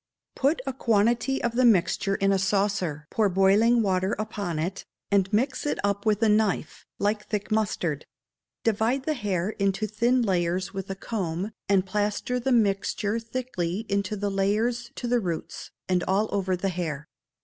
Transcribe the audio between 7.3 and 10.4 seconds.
mustard; divide the hair into thin